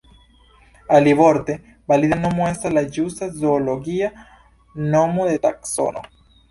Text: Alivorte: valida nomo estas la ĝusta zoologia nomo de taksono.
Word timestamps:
Alivorte: 0.99 1.57
valida 1.93 2.17
nomo 2.23 2.49
estas 2.55 2.75
la 2.81 2.85
ĝusta 2.99 3.31
zoologia 3.45 4.13
nomo 4.97 5.31
de 5.33 5.41
taksono. 5.49 6.11